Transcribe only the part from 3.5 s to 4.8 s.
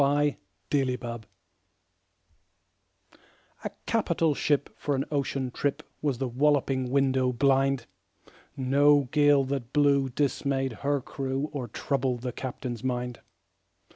A CAPITAL ship